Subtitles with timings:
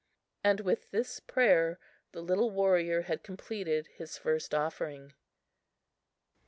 [0.43, 1.77] And with this prayer
[2.11, 5.13] the little warrior had completed his first offering.